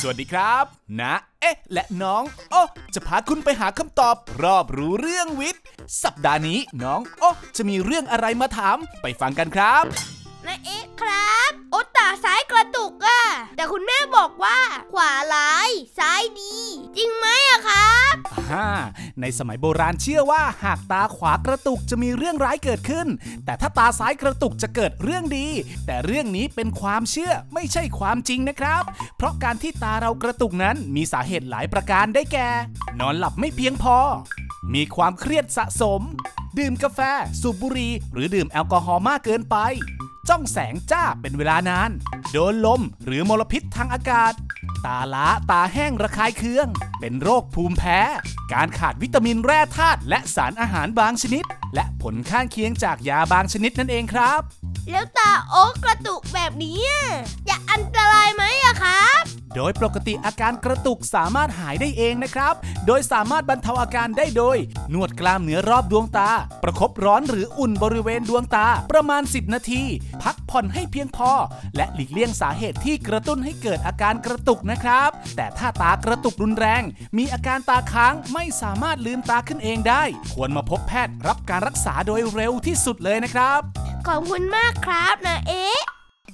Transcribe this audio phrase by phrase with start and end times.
[0.00, 0.64] สวัสดีครับ
[1.00, 2.62] นะ เอ๊ะ และน้องโอ้
[2.94, 5.62] จะพาคุณไปหาคำตอบ รอบรู้เรื่องวิทย์
[6.02, 9.84] สัปดาห์นี้น้องโอ้จะมีเรื่องอะไรมาถามไปฟังกันครับ
[10.46, 13.20] นะเอ๊ะครับ โอตาซ้ายกระตุกอะ
[13.56, 14.58] แต่คุณแม่บอกว่า
[14.92, 16.56] ขวาร้าย ซ้ายดี
[16.96, 17.73] จริงไหมอะคะ
[18.54, 18.68] ฮ่า
[19.20, 23.08] ในสมัยโบราณเชื่อว่าหากตาขวากระตุกจะมีเรื่องร้ายเกิดขึ้น
[23.44, 25.46] แต่ถ้าตาซ้ายกระตุกจะเกิดเรื่องดี
[25.86, 28.82] แต่เรื่องนี้เป็นความเชื่อไม่ใช่ความจริงนะครับ
[29.16, 32.48] เพราะการที่ตาเรากระตุกนั้นมีสาเหตุหลายประการได้แก่
[33.00, 33.96] นอนหลับไม่เพียงพอ
[34.74, 36.02] มีความเครียดสะสม
[36.58, 37.00] ดื่มกาแฟ
[37.40, 39.56] สูบบุหรี่หรือดื่มแอลกอฮอล์มากเกินไป
[40.28, 41.90] จ้องแสงจ้าเป็นเวลานาน
[42.32, 44.32] โดนลมหรือมลพิษทางอากาศ
[44.86, 46.66] ตาล้าตาแห้งระคายเคือง
[47.00, 48.00] เป็นโรคภูมิแพ้
[48.52, 51.44] การขาดวิตามินแร่ธาตุและสารอาหารบางชนิด
[51.74, 54.40] และผลข้างเคียงจากยาบางชนิดนั่นเองครับ
[54.90, 57.04] แล้วตาโอ๊กกระตุกแบบนี้อะ
[57.48, 58.44] จะอันตรายไหม
[59.54, 62.54] โดยปกติอาการกระตุกสามารถหายได้เองนะครับ
[62.86, 64.56] โดยสามารถบรรเทาอาการได้โดย
[64.94, 66.30] นวดกล้ามเนื้อรอบดวงตา
[66.62, 69.82] ประคบร้อนหรืออุ่นบริเวณดวงตาประมาณ 10 นาที
[70.22, 71.32] พักผ่อนให้เพียงพอ
[71.76, 76.82] และหลีกเลี่ยงสาเหตุที่กระตุ้นให้เกิดอาการกระตุกนะครับ แต่ถ้าตากระตุกรุนแรง
[77.16, 80.02] มีอาการตาค้างไม่สามารถลืมตาขึ้นเองได้
[80.32, 83.60] ควรมาพบแพทย์รับการรักษาโดยเร็วที่สุดเลยนะครับ
[84.06, 85.64] ขอบคุณมากครับนะเอ๊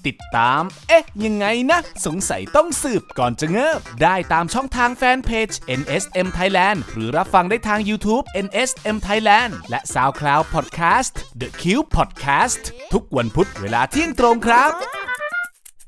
[0.06, 5.48] ติดตาม เอ๊ะ ยังไงนะ สงสัยต้องสืบก่อนจะเงิบ ได้ตามช่องทางแฟนเพจ
[5.80, 12.62] NSM Thailand หรือรับฟังได้ทาง YouTube NSM Thailand และ SoundCloud Podcast The Cube Podcast
[12.92, 14.70] ทุกวันพุธเวลาเที่ยงตรงครับ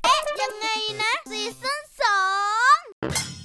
[0.03, 0.67] เอ๊ะ ยังไง
[1.01, 2.21] นะซีซั่นสอ
[2.75, 3.42] ง